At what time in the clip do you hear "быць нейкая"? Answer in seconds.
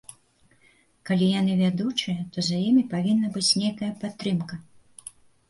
3.37-3.91